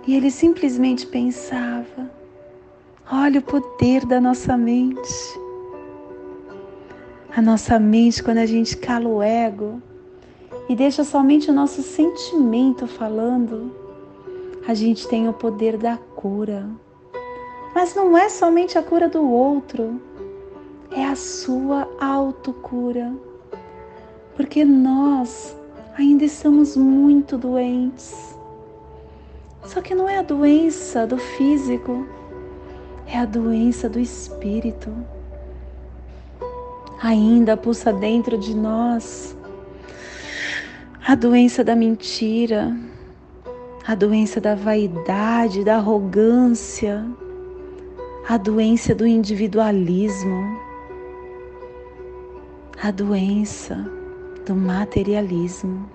E 0.07 0.17
ele 0.17 0.31
simplesmente 0.31 1.07
pensava: 1.07 2.11
olha 3.13 3.41
o 3.41 3.43
poder 3.43 4.07
da 4.07 4.19
nossa 4.23 4.57
mente 4.57 5.44
a 7.37 7.43
nossa 7.43 7.81
mente 7.81 8.23
quando 8.23 8.39
a 8.39 8.47
gente 8.47 8.77
cala 8.77 9.09
o 9.09 9.21
ego 9.21 9.83
e 10.69 10.77
deixa 10.77 11.03
somente 11.03 11.51
o 11.51 11.53
nosso 11.53 11.83
sentimento 11.83 12.87
falando, 12.87 13.75
a 14.69 14.73
gente 14.73 15.09
tem 15.09 15.29
o 15.29 15.33
poder 15.33 15.77
da 15.77 15.97
cura. 15.97 16.65
Mas 17.75 17.93
não 17.93 18.17
é 18.17 18.29
somente 18.29 18.79
a 18.79 18.83
cura 18.85 19.09
do 19.09 19.29
outro, 19.29 20.01
é 20.93 21.05
a 21.05 21.17
sua 21.17 21.89
autocura. 22.01 23.13
Porque 24.37 24.65
nós 24.65 25.57
ainda 25.99 26.25
estamos 26.25 26.77
muito 26.77 27.37
doentes. 27.37 28.39
Só 29.65 29.81
que 29.81 29.93
não 29.93 30.09
é 30.09 30.19
a 30.19 30.23
doença 30.23 31.05
do 31.05 31.19
físico, 31.19 32.07
é 33.09 33.19
a 33.19 33.25
doença 33.25 33.89
do 33.89 33.99
espírito 33.99 34.95
ainda 37.05 37.55
pulsa 37.55 37.93
dentro 37.93 38.39
de 38.39 38.57
nós 38.57 39.37
a 41.07 41.15
doença 41.15 41.63
da 41.63 41.77
mentira, 41.77 42.75
a 43.87 43.95
doença 43.95 44.41
da 44.41 44.55
vaidade, 44.55 45.63
da 45.63 45.77
arrogância, 45.77 47.05
a 48.27 48.39
doença 48.39 48.95
do 48.95 49.07
individualismo, 49.07 50.59
a 52.83 52.91
doença 52.91 53.77
do 54.47 54.55
materialismo. 54.55 55.87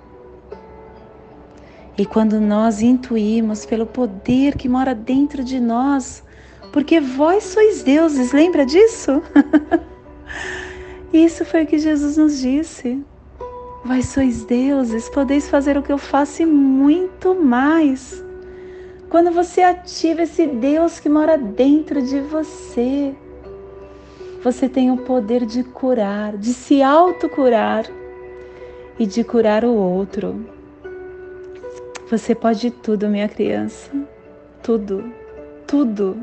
E 1.98 2.06
quando 2.06 2.40
nós 2.40 2.84
intuímos 2.84 3.66
pelo 3.66 3.88
poder 3.88 4.56
que 4.56 4.70
mora 4.70 4.94
dentro 4.94 5.44
de 5.44 5.60
nós, 5.60 6.24
porque 6.72 7.02
vós 7.02 7.46
sois 7.46 7.82
deuses, 7.82 8.32
lembra 8.32 8.64
disso? 8.64 9.24
Isso 11.12 11.44
foi 11.44 11.64
o 11.64 11.68
que 11.68 11.80
Jesus 11.80 12.18
nos 12.18 12.40
disse. 12.40 13.04
Vós 13.84 14.08
sois 14.10 14.46
deuses, 14.46 15.10
podeis 15.10 15.50
fazer 15.50 15.78
o 15.78 15.82
que 15.82 15.92
eu 15.92 15.98
faço 15.98 16.44
e 16.44 16.46
muito 16.46 17.34
mais. 17.34 18.24
Quando 19.10 19.32
você 19.32 19.62
ativa 19.62 20.22
esse 20.22 20.46
Deus 20.46 21.00
que 21.00 21.10
mora 21.10 21.38
dentro 21.38 22.02
de 22.02 22.20
você, 22.20 23.16
você 24.44 24.70
tem 24.70 24.92
o 24.92 24.98
poder 24.98 25.46
de 25.46 25.64
curar, 25.64 26.38
de 26.38 26.54
se 26.54 26.84
autocurar 26.84 27.86
e 29.00 29.06
de 29.08 29.24
curar 29.24 29.66
o 29.66 29.74
outro. 29.74 30.46
Você 32.10 32.36
pode 32.36 32.70
tudo, 32.70 33.10
minha 33.10 33.28
criança. 33.28 33.90
Tudo, 34.62 35.12
tudo, 35.66 36.18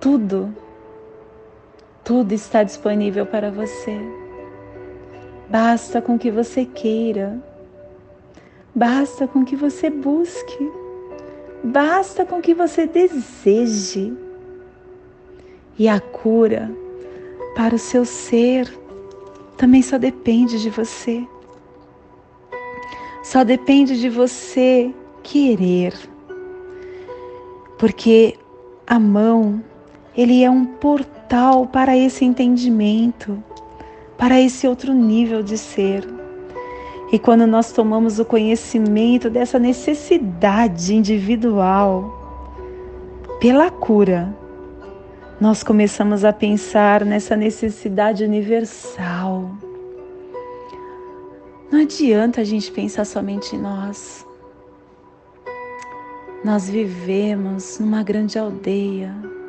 tudo. 0.00 0.54
Tudo 2.10 2.32
está 2.32 2.64
disponível 2.64 3.24
para 3.24 3.52
você. 3.52 3.96
Basta 5.48 6.02
com 6.02 6.18
que 6.18 6.28
você 6.28 6.64
queira. 6.64 7.40
Basta 8.74 9.28
com 9.28 9.44
que 9.44 9.54
você 9.54 9.88
busque. 9.88 10.72
Basta 11.62 12.26
com 12.26 12.42
que 12.42 12.52
você 12.52 12.88
deseje. 12.88 14.12
E 15.78 15.88
a 15.88 16.00
cura 16.00 16.68
para 17.54 17.76
o 17.76 17.78
seu 17.78 18.04
ser 18.04 18.68
também 19.56 19.80
só 19.80 19.96
depende 19.96 20.60
de 20.60 20.68
você. 20.68 21.24
Só 23.22 23.44
depende 23.44 24.00
de 24.00 24.08
você 24.08 24.92
querer. 25.22 25.94
Porque 27.78 28.36
a 28.84 28.98
mão, 28.98 29.62
ele 30.16 30.42
é 30.42 30.50
um 30.50 30.64
portal 30.64 31.19
portal 31.30 31.64
para 31.64 31.96
esse 31.96 32.24
entendimento, 32.24 33.40
para 34.18 34.40
esse 34.40 34.66
outro 34.66 34.92
nível 34.92 35.44
de 35.44 35.56
ser. 35.56 36.04
E 37.12 37.20
quando 37.20 37.46
nós 37.46 37.70
tomamos 37.70 38.18
o 38.18 38.24
conhecimento 38.24 39.30
dessa 39.30 39.56
necessidade 39.56 40.92
individual 40.92 42.18
pela 43.40 43.70
cura, 43.70 44.34
nós 45.40 45.62
começamos 45.62 46.24
a 46.24 46.32
pensar 46.32 47.04
nessa 47.04 47.36
necessidade 47.36 48.24
universal. 48.24 49.52
Não 51.70 51.82
adianta 51.82 52.40
a 52.40 52.44
gente 52.44 52.72
pensar 52.72 53.04
somente 53.04 53.54
em 53.54 53.60
nós. 53.60 54.26
Nós 56.44 56.68
vivemos 56.68 57.78
numa 57.78 58.02
grande 58.02 58.36
aldeia 58.36 59.39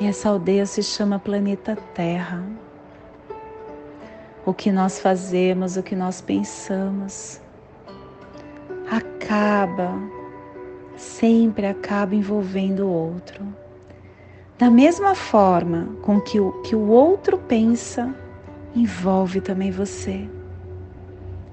e 0.00 0.06
essa 0.06 0.28
aldeia 0.28 0.66
se 0.66 0.82
chama 0.82 1.18
planeta 1.18 1.76
Terra. 1.94 2.42
O 4.44 4.52
que 4.52 4.72
nós 4.72 4.98
fazemos, 4.98 5.76
o 5.76 5.82
que 5.82 5.94
nós 5.94 6.20
pensamos, 6.20 7.40
acaba, 8.90 9.92
sempre 10.96 11.66
acaba 11.66 12.14
envolvendo 12.14 12.86
o 12.86 12.90
outro. 12.90 13.46
Da 14.58 14.70
mesma 14.70 15.14
forma 15.14 15.88
com 16.02 16.20
que 16.20 16.40
o, 16.40 16.52
que 16.62 16.74
o 16.74 16.88
outro 16.88 17.38
pensa, 17.38 18.14
envolve 18.74 19.40
também 19.40 19.70
você. 19.70 20.28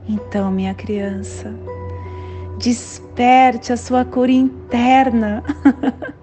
Então, 0.07 0.51
minha 0.51 0.73
criança, 0.73 1.53
desperte 2.57 3.71
a 3.71 3.77
sua 3.77 4.03
cor 4.03 4.29
interna. 4.29 5.43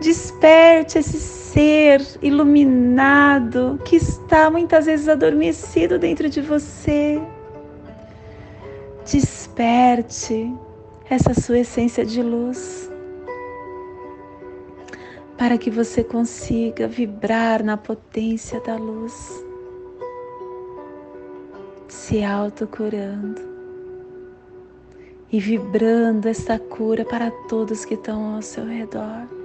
desperte 0.00 0.98
esse 0.98 1.18
ser 1.18 2.02
iluminado 2.20 3.80
que 3.84 3.96
está 3.96 4.50
muitas 4.50 4.86
vezes 4.86 5.08
adormecido 5.08 5.98
dentro 5.98 6.28
de 6.28 6.40
você. 6.40 7.20
Desperte 9.04 10.52
essa 11.08 11.34
sua 11.34 11.58
essência 11.58 12.04
de 12.04 12.22
luz 12.22 12.90
para 15.36 15.58
que 15.58 15.70
você 15.70 16.02
consiga 16.02 16.86
vibrar 16.88 17.62
na 17.62 17.76
potência 17.76 18.60
da 18.60 18.76
luz, 18.76 19.44
se 21.88 22.22
autocurando 22.22 23.40
e 25.30 25.40
vibrando 25.40 26.28
essa 26.28 26.58
cura 26.58 27.04
para 27.04 27.30
todos 27.48 27.84
que 27.84 27.94
estão 27.94 28.36
ao 28.36 28.42
seu 28.42 28.64
redor. 28.64 29.43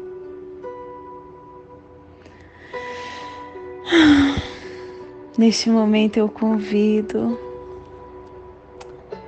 Neste 5.37 5.69
momento 5.69 6.17
eu 6.17 6.27
convido 6.27 7.39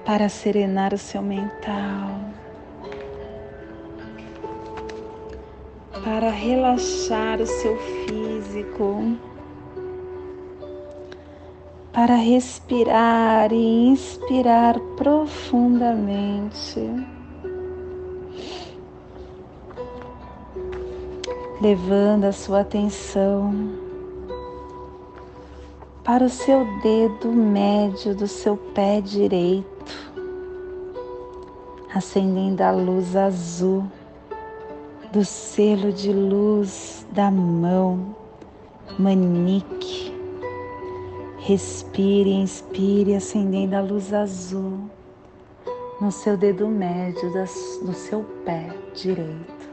para 0.05 0.27
serenar 0.27 0.93
o 0.93 0.97
seu 0.97 1.21
mental, 1.21 2.19
para 6.03 6.29
relaxar 6.29 7.39
o 7.39 7.45
seu 7.45 7.77
físico, 7.77 9.17
para 11.93 12.15
respirar 12.15 13.53
e 13.53 13.87
inspirar 13.87 14.77
profundamente. 14.97 16.81
Levando 21.61 22.25
a 22.25 22.31
sua 22.31 22.61
atenção 22.61 23.90
para 26.03 26.25
o 26.25 26.29
seu 26.29 26.65
dedo 26.81 27.31
médio 27.31 28.15
do 28.15 28.27
seu 28.27 28.57
pé 28.57 29.01
direito, 29.01 30.11
acendendo 31.93 32.63
a 32.63 32.71
luz 32.71 33.15
azul 33.15 33.83
do 35.11 35.23
selo 35.23 35.91
de 35.91 36.11
luz 36.11 37.05
da 37.11 37.29
mão 37.29 38.15
manique. 38.97 40.11
Respire, 41.37 42.31
inspire, 42.31 43.15
acendendo 43.15 43.75
a 43.75 43.81
luz 43.81 44.13
azul 44.13 44.79
no 45.99 46.11
seu 46.11 46.35
dedo 46.35 46.67
médio 46.67 47.31
do 47.31 47.93
seu 47.93 48.23
pé 48.43 48.69
direito. 48.95 49.69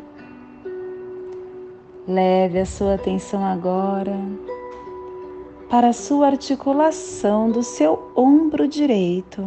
Leve 2.06 2.60
a 2.60 2.66
sua 2.66 2.94
atenção 2.94 3.44
agora 3.44 4.16
para 5.68 5.88
a 5.88 5.92
sua 5.92 6.28
articulação 6.28 7.50
do 7.50 7.62
seu 7.62 8.10
ombro 8.16 8.66
direito. 8.66 9.46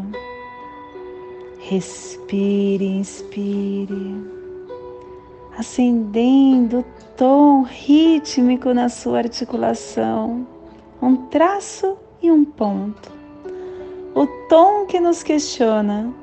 Respire, 1.59 2.85
inspire, 2.85 4.15
acendendo 5.57 6.85
tom 7.17 7.63
rítmico 7.63 8.73
na 8.73 8.89
sua 8.89 9.19
articulação, 9.19 10.47
um 11.01 11.15
traço 11.15 11.97
e 12.21 12.31
um 12.31 12.45
ponto. 12.45 13.11
O 14.13 14.27
tom 14.47 14.85
que 14.85 14.99
nos 14.99 15.23
questiona: 15.23 16.13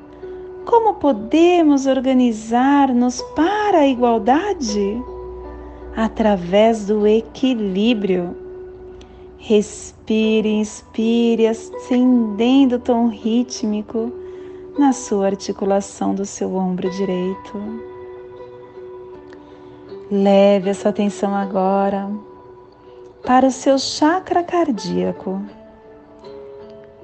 como 0.65 0.95
podemos 0.95 1.87
organizar-nos 1.87 3.21
para 3.35 3.79
a 3.79 3.87
igualdade? 3.87 5.01
Através 5.95 6.85
do 6.85 7.05
equilíbrio 7.05 8.48
Respire, 9.41 10.49
inspire, 10.49 11.47
acendendo 11.47 12.75
o 12.75 12.79
tom 12.79 13.07
rítmico 13.07 14.11
na 14.77 14.91
sua 14.91 15.27
articulação 15.27 16.13
do 16.13 16.25
seu 16.25 16.53
ombro 16.55 16.89
direito. 16.91 17.57
Leve 20.11 20.69
a 20.69 20.73
sua 20.73 20.91
atenção 20.91 21.33
agora 21.33 22.11
para 23.25 23.47
o 23.47 23.51
seu 23.51 23.79
chakra 23.79 24.43
cardíaco. 24.43 25.41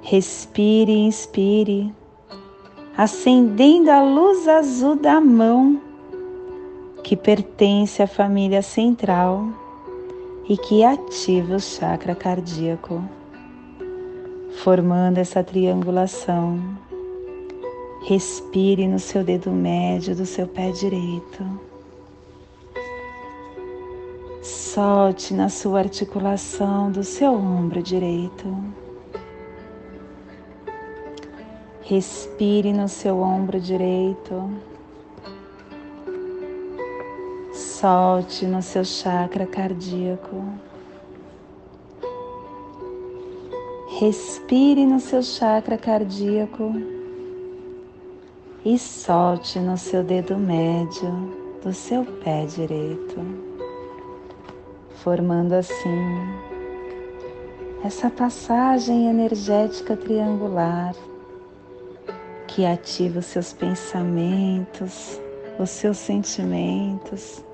Respire 0.02 0.92
inspire, 0.92 1.92
acendendo 2.98 3.90
a 3.90 4.04
luz 4.04 4.48
azul 4.48 4.98
da 4.98 5.22
mão 5.22 5.82
que 7.02 7.16
pertence 7.16 8.04
à 8.04 8.08
família 8.08 8.62
central 8.62 9.65
e 10.48 10.58
que 10.58 10.84
ativa 10.84 11.56
o 11.56 11.60
chakra 11.60 12.14
cardíaco, 12.14 13.04
formando 14.64 15.18
essa 15.18 15.44
triangulação. 15.44 16.60
Respire 18.04 18.88
no 18.88 19.00
seu 19.00 19.24
dedo 19.24 19.52
médio 19.52 20.16
do 20.16 20.26
seu 20.26 20.48
pé 20.48 20.70
direito. 20.70 21.44
Solte 24.44 25.34
na 25.34 25.50
sua 25.50 25.80
articulação 25.80 26.92
do 26.92 27.04
seu 27.04 27.34
ombro 27.34 27.82
direito. 27.82 28.56
Respire 31.82 32.72
no 32.72 32.88
seu 32.88 33.20
ombro 33.22 33.60
direito. 33.60 34.52
Solte 37.86 38.48
no 38.48 38.64
seu 38.64 38.84
chakra 38.84 39.46
cardíaco. 39.46 40.44
Respire 44.00 44.88
no 44.88 45.00
seu 45.00 45.22
chakra 45.22 45.78
cardíaco 45.78 46.74
e 48.66 48.80
solte 48.80 49.60
no 49.60 49.78
seu 49.78 50.04
dedo 50.04 50.36
médio 50.36 51.12
do 51.64 51.72
seu 51.72 52.04
pé 52.04 52.48
direito, 52.48 53.22
formando 55.04 55.54
assim 55.54 56.26
essa 57.84 58.10
passagem 58.10 59.10
energética 59.10 59.96
triangular 59.96 60.96
que 62.48 62.66
ativa 62.66 63.20
os 63.20 63.28
seus 63.28 63.54
pensamentos, 63.54 65.22
os 65.60 65.70
seus 65.70 65.98
sentimentos 65.98 67.46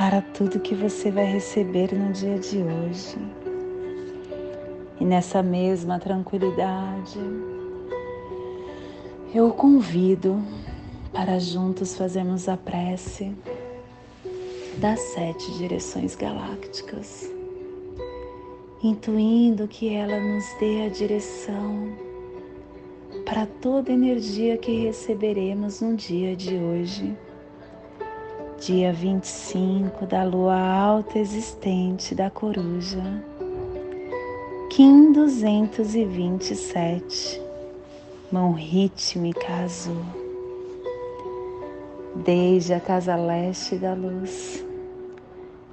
para 0.00 0.22
tudo 0.22 0.58
que 0.58 0.74
você 0.74 1.10
vai 1.10 1.26
receber 1.26 1.92
no 1.92 2.10
dia 2.10 2.38
de 2.38 2.56
hoje. 2.56 3.18
E 4.98 5.04
nessa 5.04 5.42
mesma 5.42 5.98
tranquilidade, 5.98 7.20
eu 9.34 9.48
o 9.48 9.52
convido 9.52 10.42
para 11.12 11.38
juntos 11.38 11.98
fazermos 11.98 12.48
a 12.48 12.56
prece 12.56 13.36
das 14.78 14.98
sete 15.00 15.52
direções 15.58 16.16
galácticas, 16.16 17.30
intuindo 18.82 19.68
que 19.68 19.92
ela 19.94 20.18
nos 20.18 20.46
dê 20.58 20.86
a 20.86 20.88
direção 20.88 21.92
para 23.26 23.44
toda 23.44 23.92
energia 23.92 24.56
que 24.56 24.72
receberemos 24.82 25.82
no 25.82 25.94
dia 25.94 26.34
de 26.34 26.56
hoje 26.56 27.14
dia 28.60 28.92
25 28.92 30.04
da 30.04 30.22
lua 30.22 30.60
alta 30.60 31.18
existente 31.18 32.14
da 32.14 32.28
coruja, 32.28 33.02
Kim 34.68 35.12
227, 35.12 37.40
mão 38.30 38.52
rítmica 38.52 39.50
azul, 39.64 40.04
desde 42.16 42.74
a 42.74 42.80
casa 42.80 43.16
leste 43.16 43.76
da 43.76 43.94
luz, 43.94 44.62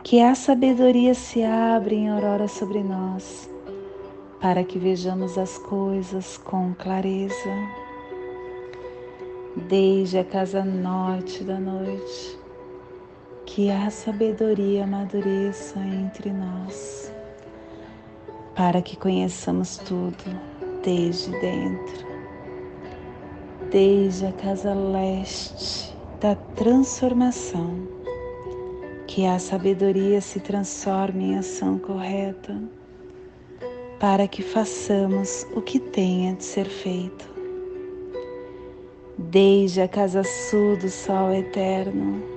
que 0.02 0.22
a 0.22 0.34
sabedoria 0.34 1.14
se 1.14 1.44
abre 1.44 1.96
em 1.96 2.08
aurora 2.08 2.48
sobre 2.48 2.82
nós, 2.82 3.50
para 4.40 4.64
que 4.64 4.80
vejamos 4.80 5.38
as 5.38 5.58
coisas 5.58 6.38
com 6.38 6.74
clareza. 6.74 7.52
Desde 9.68 10.20
a 10.20 10.24
casa 10.24 10.64
norte 10.64 11.44
da 11.44 11.60
noite, 11.60 12.47
que 13.48 13.72
a 13.72 13.90
sabedoria 13.90 14.84
amadureça 14.84 15.80
entre 15.80 16.32
nós, 16.32 17.12
para 18.54 18.82
que 18.82 18.98
conheçamos 18.98 19.78
tudo 19.78 20.24
desde 20.84 21.32
dentro, 21.40 22.06
desde 23.72 24.26
a 24.26 24.34
casa 24.34 24.74
leste 24.74 25.96
da 26.20 26.36
transformação, 26.36 27.88
que 29.08 29.26
a 29.26 29.40
sabedoria 29.40 30.20
se 30.20 30.42
transforme 30.42 31.32
em 31.32 31.38
ação 31.38 31.80
correta, 31.80 32.62
para 33.98 34.28
que 34.28 34.44
façamos 34.44 35.48
o 35.56 35.62
que 35.62 35.80
tenha 35.80 36.36
de 36.36 36.44
ser 36.44 36.68
feito. 36.68 37.26
Desde 39.18 39.82
a 39.82 39.88
casa 39.88 40.22
sul 40.24 40.76
do 40.78 40.90
sol 40.90 41.34
eterno, 41.34 42.37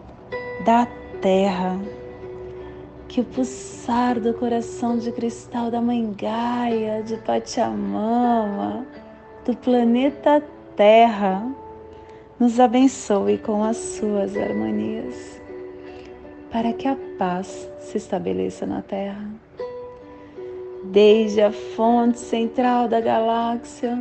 da 0.63 0.87
terra, 1.21 1.79
que 3.07 3.21
o 3.21 3.25
pulsar 3.25 4.19
do 4.19 4.33
coração 4.33 4.97
de 4.97 5.11
cristal 5.11 5.71
da 5.71 5.81
Mãe 5.81 6.13
Gaia, 6.13 7.01
de 7.01 7.17
Pachamama, 7.17 8.85
do 9.43 9.55
planeta 9.57 10.43
Terra, 10.75 11.43
nos 12.39 12.59
abençoe 12.59 13.37
com 13.39 13.63
as 13.63 13.77
suas 13.77 14.37
harmonias, 14.37 15.41
para 16.51 16.73
que 16.73 16.87
a 16.87 16.97
paz 17.17 17.69
se 17.79 17.97
estabeleça 17.97 18.65
na 18.65 18.81
Terra. 18.81 19.29
Desde 20.85 21.41
a 21.41 21.51
fonte 21.51 22.19
central 22.19 22.87
da 22.87 22.99
galáxia, 22.99 23.97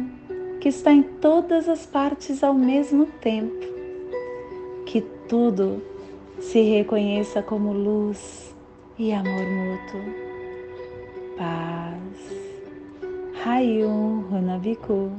que 0.61 0.69
está 0.69 0.93
em 0.93 1.03
todas 1.03 1.69
as 1.69 1.87
partes 1.87 2.45
ao 2.45 2.55
mesmo 2.55 3.07
tempo, 3.21 3.67
que 4.85 5.01
tudo 5.29 5.83
se 6.41 6.63
reconheça 6.63 7.43
como 7.43 7.73
luz 7.73 8.55
e 8.99 9.13
amor 9.13 9.47
mútuo. 9.47 10.01
Paz. 11.37 12.01
Hayum 13.45 14.25
Runabiku 14.31 15.13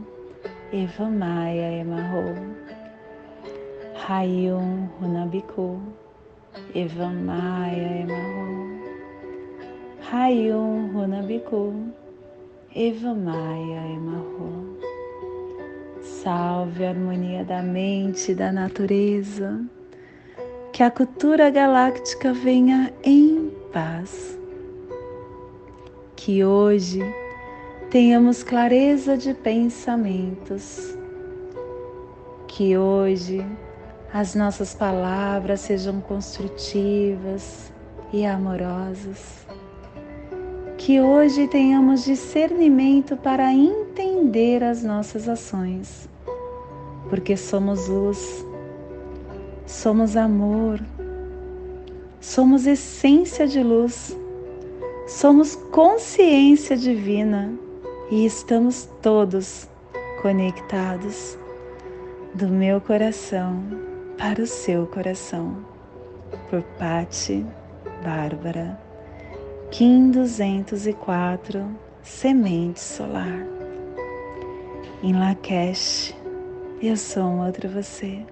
Evamaya 0.73 1.79
Emarro. 1.79 2.35
Hayum 3.95 4.89
Runabiku 4.99 5.79
Evamaya 6.73 8.01
Emarro. 8.01 8.81
Hayum 10.11 10.91
Runabiku 10.91 11.93
Evamaya 12.75 13.85
Emarro. 13.95 14.77
Salve 16.01 16.85
a 16.85 16.89
harmonia 16.89 17.43
da 17.43 17.61
mente 17.61 18.31
e 18.31 18.35
da 18.35 18.51
natureza 18.51 19.63
que 20.81 20.85
a 20.85 20.89
cultura 20.89 21.51
galáctica 21.51 22.33
venha 22.33 22.91
em 23.03 23.51
paz. 23.71 24.35
Que 26.15 26.43
hoje 26.43 27.01
tenhamos 27.91 28.41
clareza 28.41 29.15
de 29.15 29.31
pensamentos. 29.31 30.97
Que 32.47 32.79
hoje 32.79 33.45
as 34.11 34.33
nossas 34.33 34.73
palavras 34.73 35.59
sejam 35.59 36.01
construtivas 36.01 37.71
e 38.11 38.25
amorosas. 38.25 39.45
Que 40.79 40.99
hoje 40.99 41.47
tenhamos 41.47 42.05
discernimento 42.05 43.15
para 43.15 43.53
entender 43.53 44.63
as 44.63 44.81
nossas 44.81 45.29
ações, 45.29 46.09
porque 47.07 47.37
somos 47.37 47.87
luz 47.87 48.43
somos 49.71 50.17
amor, 50.17 50.81
somos 52.19 52.67
essência 52.67 53.47
de 53.47 53.63
luz, 53.63 54.15
somos 55.07 55.55
consciência 55.71 56.75
divina 56.75 57.53
e 58.11 58.25
estamos 58.25 58.89
todos 59.01 59.69
conectados 60.21 61.37
do 62.35 62.49
meu 62.49 62.81
coração 62.81 63.63
para 64.17 64.41
o 64.41 64.45
seu 64.45 64.85
coração. 64.87 65.65
Por 66.49 66.61
Pati 66.77 67.45
Bárbara, 68.03 68.77
Kim 69.71 70.11
204, 70.11 71.65
Semente 72.03 72.79
Solar. 72.79 73.47
Em 75.01 75.13
Lakesh, 75.13 76.13
eu 76.81 76.97
sou 76.97 77.23
um 77.23 77.45
outro 77.45 77.69
você. 77.69 78.23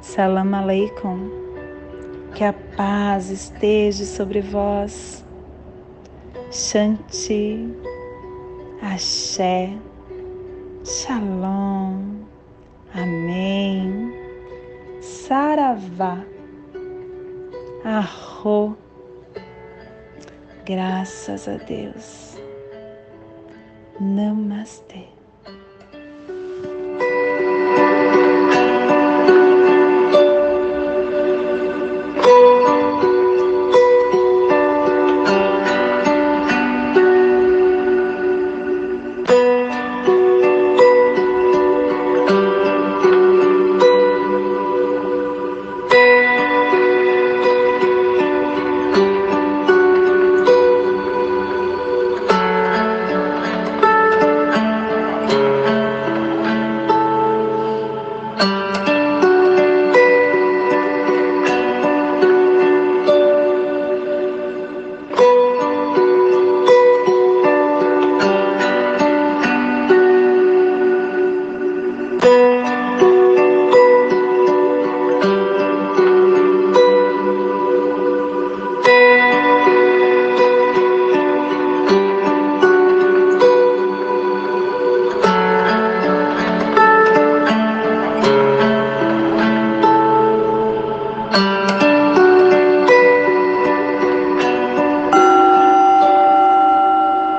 Salam 0.00 0.54
Aleikum. 0.54 1.30
Que 2.34 2.44
a 2.44 2.52
paz 2.52 3.30
esteja 3.30 4.04
sobre 4.04 4.40
vós. 4.40 5.24
Shanti. 6.50 7.68
Axé. 8.80 9.76
Shalom. 10.84 12.22
Amém. 12.94 14.12
Saravá. 15.00 16.24
Arro. 17.84 18.76
Graças 20.64 21.46
a 21.46 21.56
Deus. 21.56 22.36
Namastê. 24.00 25.19